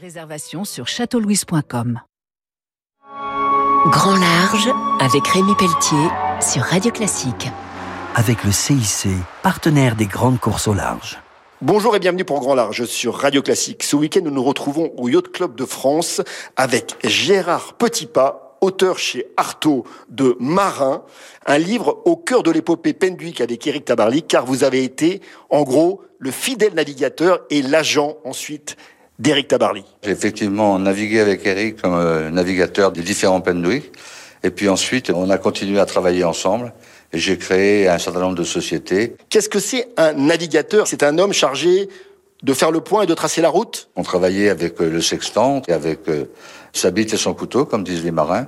Réservation 0.00 0.64
sur 0.64 0.86
châteaulouise.com. 0.86 2.00
Grand 3.86 4.16
Large 4.16 4.70
avec 4.98 5.26
Rémi 5.28 5.54
Pelletier 5.58 6.08
sur 6.40 6.62
Radio 6.62 6.90
Classique. 6.90 7.48
Avec 8.14 8.44
le 8.44 8.50
CIC, 8.50 9.08
partenaire 9.42 9.96
des 9.96 10.06
grandes 10.06 10.40
courses 10.40 10.68
au 10.68 10.74
large. 10.74 11.18
Bonjour 11.60 11.94
et 11.96 11.98
bienvenue 11.98 12.24
pour 12.24 12.40
Grand 12.40 12.54
Large 12.54 12.86
sur 12.86 13.14
Radio 13.14 13.42
Classique. 13.42 13.82
Ce 13.82 13.94
week-end, 13.94 14.22
nous 14.24 14.30
nous 14.30 14.42
retrouvons 14.42 14.90
au 14.96 15.10
Yacht 15.10 15.32
Club 15.32 15.54
de 15.54 15.66
France 15.66 16.22
avec 16.56 16.96
Gérard 17.04 17.74
Petitpas, 17.74 18.56
auteur 18.62 18.98
chez 18.98 19.26
Artaud 19.36 19.84
de 20.08 20.34
Marin, 20.40 21.04
un 21.44 21.58
livre 21.58 22.00
au 22.06 22.16
cœur 22.16 22.42
de 22.42 22.50
l'épopée 22.50 22.94
Penduic 22.94 23.42
avec 23.42 23.66
Eric 23.66 23.84
Tabarly, 23.84 24.22
car 24.22 24.46
vous 24.46 24.64
avez 24.64 24.82
été, 24.82 25.20
en 25.50 25.62
gros, 25.62 26.00
le 26.18 26.30
fidèle 26.30 26.72
navigateur 26.72 27.40
et 27.50 27.60
l'agent 27.60 28.16
ensuite 28.24 28.78
d'Eric 29.20 29.48
Tabarly. 29.48 29.84
J'ai 30.02 30.10
effectivement 30.10 30.78
navigué 30.78 31.20
avec 31.20 31.46
Eric 31.46 31.82
comme 31.82 31.94
euh, 31.94 32.30
navigateur 32.30 32.90
des 32.90 33.02
différents 33.02 33.40
Penduic. 33.40 33.92
Et 34.42 34.50
puis 34.50 34.68
ensuite, 34.68 35.10
on 35.10 35.28
a 35.28 35.36
continué 35.36 35.78
à 35.78 35.86
travailler 35.86 36.24
ensemble. 36.24 36.72
Et 37.12 37.18
j'ai 37.18 37.36
créé 37.36 37.88
un 37.88 37.98
certain 37.98 38.20
nombre 38.20 38.36
de 38.36 38.44
sociétés. 38.44 39.16
Qu'est-ce 39.28 39.48
que 39.48 39.58
c'est 39.58 39.88
un 39.96 40.14
navigateur? 40.14 40.86
C'est 40.86 41.02
un 41.02 41.18
homme 41.18 41.32
chargé 41.32 41.88
de 42.42 42.54
faire 42.54 42.70
le 42.70 42.80
point 42.80 43.02
et 43.02 43.06
de 43.06 43.12
tracer 43.12 43.42
la 43.42 43.50
route? 43.50 43.90
On 43.96 44.02
travaillait 44.02 44.48
avec 44.48 44.80
euh, 44.80 44.88
le 44.88 45.02
sextant 45.02 45.60
et 45.68 45.72
avec 45.72 46.08
euh, 46.08 46.24
sa 46.72 46.90
bite 46.90 47.12
et 47.12 47.18
son 47.18 47.34
couteau, 47.34 47.66
comme 47.66 47.84
disent 47.84 48.04
les 48.04 48.12
marins, 48.12 48.46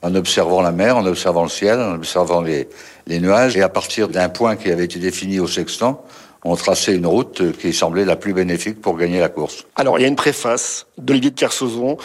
en 0.00 0.14
observant 0.14 0.62
la 0.62 0.72
mer, 0.72 0.96
en 0.96 1.04
observant 1.04 1.42
le 1.42 1.50
ciel, 1.50 1.78
en 1.78 1.96
observant 1.96 2.40
les, 2.40 2.68
les 3.06 3.20
nuages. 3.20 3.56
Et 3.58 3.62
à 3.62 3.68
partir 3.68 4.08
d'un 4.08 4.30
point 4.30 4.56
qui 4.56 4.70
avait 4.70 4.84
été 4.86 4.98
défini 4.98 5.40
au 5.40 5.46
sextant, 5.46 6.02
on 6.44 6.56
traçait 6.56 6.94
une 6.94 7.06
route 7.06 7.56
qui 7.58 7.72
semblait 7.72 8.04
la 8.04 8.16
plus 8.16 8.32
bénéfique 8.32 8.80
pour 8.80 8.96
gagner 8.96 9.18
la 9.18 9.28
course. 9.28 9.66
Alors, 9.76 9.98
il 9.98 10.02
y 10.02 10.04
a 10.04 10.08
une 10.08 10.16
préface 10.16 10.86
d'Olivier 10.98 11.30
de 11.30 11.38
Kersauzon 11.38 11.96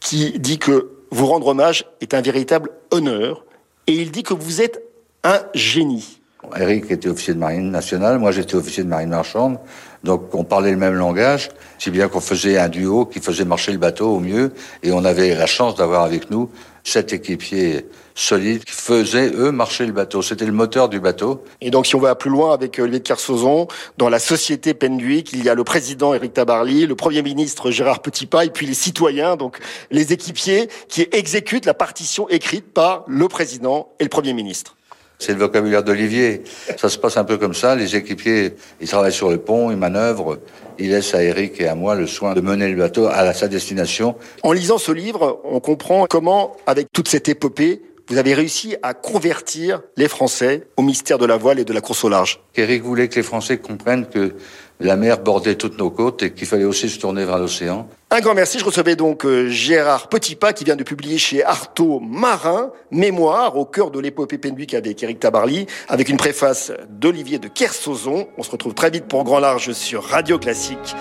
qui 0.00 0.38
dit 0.38 0.58
que 0.58 0.90
vous 1.10 1.26
rendre 1.26 1.48
hommage 1.48 1.84
est 2.00 2.14
un 2.14 2.20
véritable 2.20 2.70
honneur 2.90 3.44
et 3.86 3.94
il 3.94 4.10
dit 4.10 4.22
que 4.22 4.34
vous 4.34 4.60
êtes 4.60 4.82
un 5.24 5.40
génie. 5.54 6.20
Eric 6.56 6.90
était 6.90 7.08
officier 7.08 7.34
de 7.34 7.38
marine 7.38 7.70
nationale, 7.70 8.18
moi 8.18 8.30
j'étais 8.30 8.54
officier 8.54 8.84
de 8.84 8.88
marine 8.88 9.08
marchande, 9.10 9.58
donc 10.04 10.34
on 10.34 10.44
parlait 10.44 10.70
le 10.70 10.76
même 10.76 10.94
langage, 10.94 11.50
si 11.78 11.90
bien 11.90 12.08
qu'on 12.08 12.20
faisait 12.20 12.58
un 12.58 12.68
duo 12.68 13.06
qui 13.06 13.18
faisait 13.20 13.44
marcher 13.44 13.72
le 13.72 13.78
bateau 13.78 14.14
au 14.14 14.20
mieux, 14.20 14.52
et 14.82 14.92
on 14.92 15.04
avait 15.04 15.34
la 15.34 15.46
chance 15.46 15.74
d'avoir 15.74 16.04
avec 16.04 16.30
nous 16.30 16.48
sept 16.84 17.12
équipiers 17.12 17.86
solides 18.14 18.64
qui 18.64 18.72
faisaient, 18.72 19.30
eux, 19.34 19.52
marcher 19.52 19.84
le 19.84 19.92
bateau. 19.92 20.22
C'était 20.22 20.46
le 20.46 20.52
moteur 20.52 20.88
du 20.88 21.00
bateau. 21.00 21.44
Et 21.60 21.70
donc 21.70 21.86
si 21.86 21.94
on 21.94 22.00
va 22.00 22.14
plus 22.14 22.30
loin 22.30 22.54
avec 22.54 22.78
Olivier 22.78 23.00
de 23.00 23.04
Kersauzon, 23.04 23.68
dans 23.98 24.08
la 24.08 24.18
société 24.18 24.72
Penduic, 24.72 25.32
il 25.32 25.44
y 25.44 25.50
a 25.50 25.54
le 25.54 25.64
président 25.64 26.14
Eric 26.14 26.32
Tabarly, 26.32 26.86
le 26.86 26.94
premier 26.94 27.22
ministre 27.22 27.70
Gérard 27.70 28.00
Petitpas, 28.00 28.44
et 28.44 28.50
puis 28.50 28.64
les 28.64 28.74
citoyens, 28.74 29.36
donc 29.36 29.58
les 29.90 30.12
équipiers 30.12 30.68
qui 30.88 31.06
exécutent 31.12 31.66
la 31.66 31.74
partition 31.74 32.28
écrite 32.28 32.72
par 32.72 33.04
le 33.06 33.28
président 33.28 33.90
et 34.00 34.04
le 34.04 34.10
premier 34.10 34.32
ministre. 34.32 34.77
C'est 35.18 35.32
le 35.32 35.38
vocabulaire 35.38 35.82
d'Olivier. 35.82 36.42
Ça 36.76 36.88
se 36.88 36.96
passe 36.96 37.16
un 37.16 37.24
peu 37.24 37.38
comme 37.38 37.54
ça. 37.54 37.74
Les 37.74 37.96
équipiers, 37.96 38.54
ils 38.80 38.88
travaillent 38.88 39.12
sur 39.12 39.30
le 39.30 39.38
pont, 39.38 39.70
ils 39.70 39.76
manœuvrent. 39.76 40.38
Ils 40.78 40.90
laissent 40.90 41.14
à 41.14 41.22
Eric 41.24 41.60
et 41.60 41.66
à 41.66 41.74
moi 41.74 41.96
le 41.96 42.06
soin 42.06 42.34
de 42.34 42.40
mener 42.40 42.68
le 42.68 42.76
bateau 42.76 43.06
à 43.06 43.32
sa 43.34 43.48
destination. 43.48 44.14
En 44.44 44.52
lisant 44.52 44.78
ce 44.78 44.92
livre, 44.92 45.40
on 45.44 45.58
comprend 45.58 46.06
comment, 46.08 46.56
avec 46.66 46.92
toute 46.92 47.08
cette 47.08 47.28
épopée, 47.28 47.82
vous 48.08 48.16
avez 48.16 48.34
réussi 48.34 48.76
à 48.82 48.94
convertir 48.94 49.82
les 49.96 50.08
Français 50.08 50.66
au 50.76 50.82
mystère 50.82 51.18
de 51.18 51.26
la 51.26 51.36
voile 51.36 51.58
et 51.58 51.64
de 51.64 51.72
la 51.72 51.80
course 51.80 52.04
au 52.04 52.08
large. 52.08 52.40
Eric 52.56 52.82
voulait 52.82 53.08
que 53.08 53.16
les 53.16 53.22
Français 53.22 53.58
comprennent 53.58 54.06
que 54.06 54.34
la 54.80 54.96
mer 54.96 55.18
bordait 55.18 55.56
toutes 55.56 55.78
nos 55.78 55.90
côtes 55.90 56.22
et 56.22 56.32
qu'il 56.32 56.46
fallait 56.46 56.64
aussi 56.64 56.88
se 56.88 56.98
tourner 56.98 57.24
vers 57.24 57.38
l'océan. 57.38 57.88
Un 58.10 58.20
grand 58.20 58.34
merci. 58.34 58.58
Je 58.58 58.64
recevais 58.64 58.96
donc 58.96 59.26
euh, 59.26 59.48
Gérard 59.48 60.08
Petitpas 60.08 60.52
qui 60.52 60.64
vient 60.64 60.76
de 60.76 60.84
publier 60.84 61.18
chez 61.18 61.44
Artaud 61.44 62.00
Marin, 62.00 62.70
Mémoire 62.90 63.56
au 63.56 63.64
cœur 63.64 63.90
de 63.90 63.98
l'épopée 63.98 64.38
Penduic 64.38 64.74
avec 64.74 65.02
Eric 65.02 65.20
Tabarly, 65.20 65.66
avec 65.88 66.08
une 66.08 66.16
préface 66.16 66.72
d'Olivier 66.88 67.38
de 67.38 67.48
Kersauzon. 67.48 68.28
On 68.38 68.42
se 68.42 68.50
retrouve 68.50 68.74
très 68.74 68.90
vite 68.90 69.06
pour 69.06 69.24
Grand 69.24 69.40
Large 69.40 69.72
sur 69.72 70.04
Radio 70.04 70.38
Classique. 70.38 70.94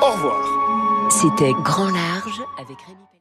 Au 0.00 0.12
revoir. 0.12 1.10
C'était 1.10 1.52
Grand 1.62 1.90
Large 1.90 2.40
avec 2.58 2.78
Rémi 2.86 3.11